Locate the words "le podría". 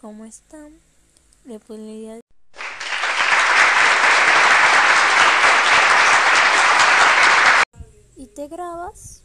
1.44-2.20